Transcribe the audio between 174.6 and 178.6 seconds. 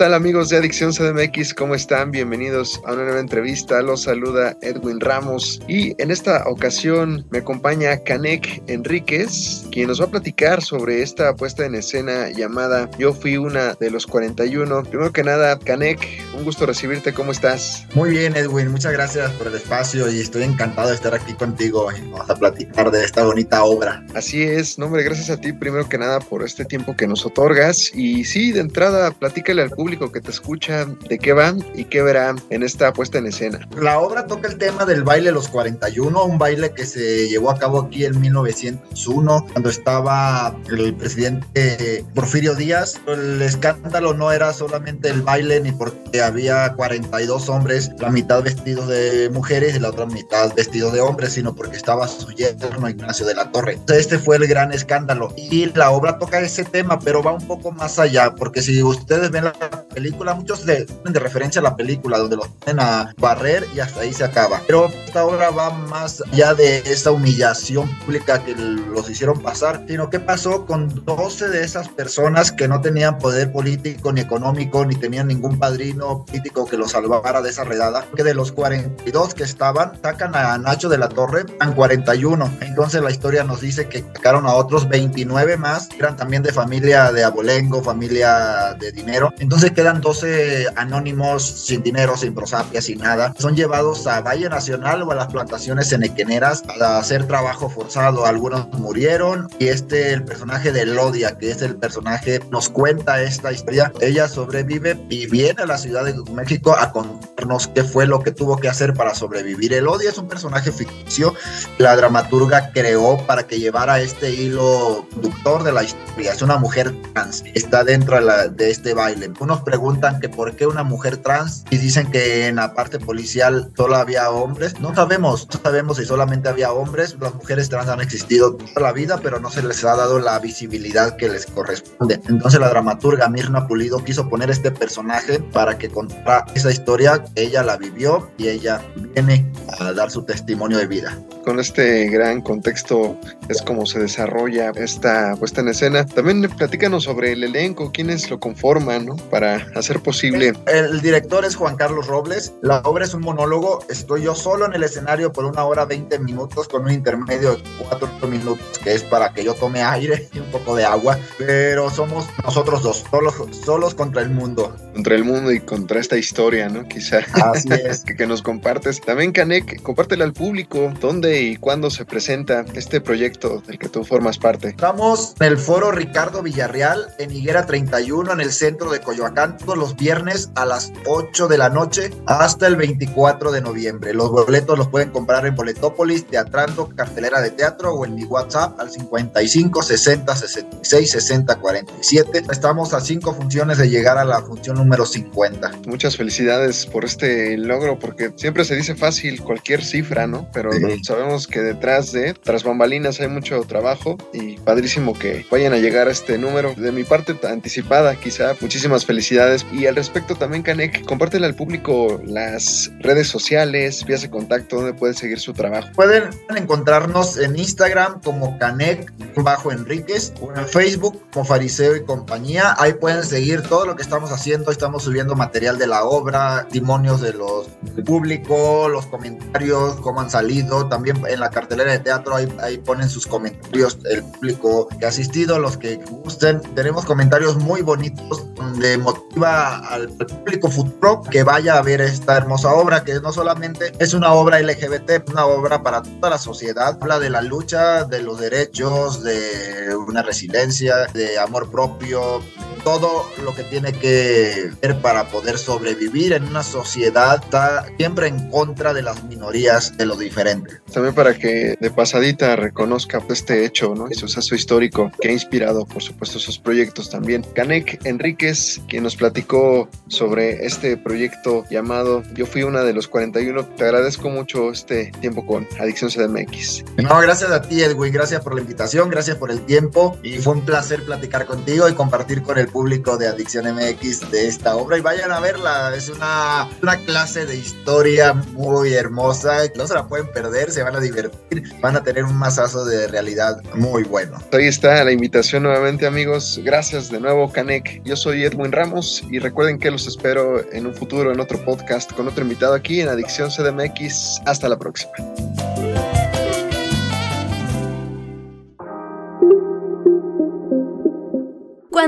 Estamos en el foro Ricardo Villarreal en Higuera 31 en el